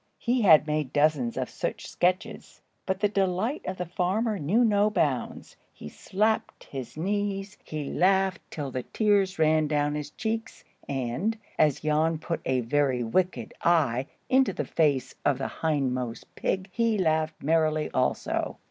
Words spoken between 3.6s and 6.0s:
of the farmer knew no bounds. He